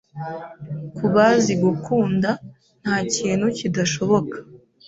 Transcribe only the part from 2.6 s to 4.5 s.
ntakintu kidashoboka